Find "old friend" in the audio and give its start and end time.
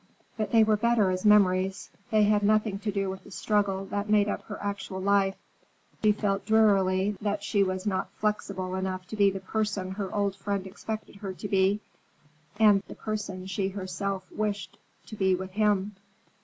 10.11-10.65